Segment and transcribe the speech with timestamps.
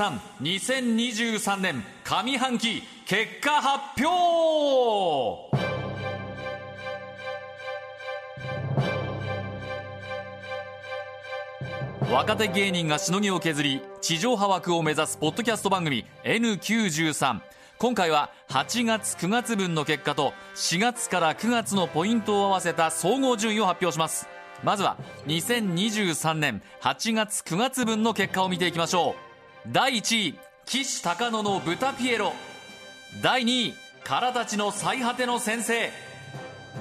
[0.00, 5.50] N932023 年上半期結果発表
[12.12, 17.40] 若手芸人がしのぎを削り地上波枠を目指すポッドキャスト番組 N93
[17.80, 24.28] 今回は8月9月分の結果と4月から9月のポイントを合わせた総合順位を発表します。
[24.62, 29.14] まずは2023年8月9月分の結果を見ていきましょう。
[29.72, 32.34] 第1位岸高野の豚ピエロ。
[33.22, 33.74] 第2位
[34.04, 35.88] 空たちの最果ての先生。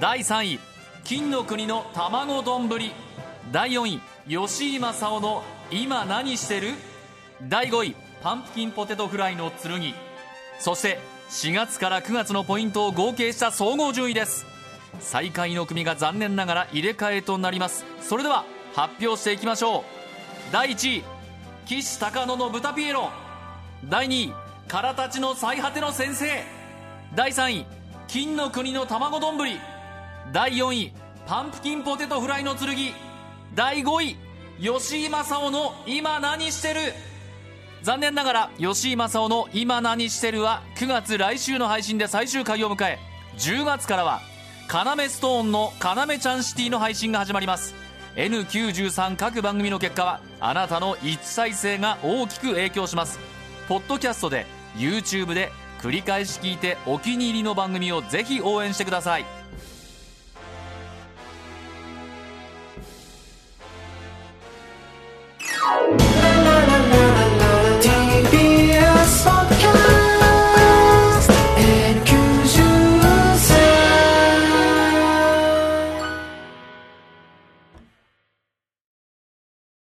[0.01, 0.59] 第3位
[1.05, 2.67] 金の国の卵丼。
[3.53, 6.73] 第4位吉井正夫の今何してる。
[7.47, 10.08] 第5位パンプキンポテトフライの剣。
[10.59, 10.99] そして
[11.29, 14.45] 4月から9月のポイントを合計した総合順位です。
[14.99, 17.85] 最下位の組が残念ながら入れ替えとなります。
[18.01, 18.43] それでは
[18.73, 19.83] 発表していきましょう。
[20.51, 21.03] 第1位
[21.65, 23.09] 岸高野の豚ピエロ。
[23.85, 24.33] 第2位
[24.67, 26.43] 空たちの最果ての先生。
[27.15, 27.65] 第3位
[28.07, 29.37] 金の国の卵丼。
[30.33, 30.93] 第4位
[31.25, 32.75] パンプキンポテトフライの剣。
[33.55, 34.17] 第5位
[34.61, 36.81] 吉井正夫の今何してる。
[37.81, 42.99] 残念ながら吉井正夫の「今何してる?」は9月来週の配信で最終回を迎え
[43.37, 44.21] 10月からは
[44.67, 47.73] 要ストーンの「要ちゃんシティ」の配信が始まります
[48.15, 53.19] N93 各番組の結果はあなたの一再生が大きく影響します
[53.67, 59.25] ポッドキャストで YouTube で繰り返し聞いてお気に入りの番組をぜひ応援してください